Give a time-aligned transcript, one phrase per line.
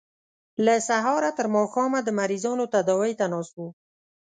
[0.65, 3.67] له سهاره تر ماښامه د مریضانو تداوۍ ته ناست وو.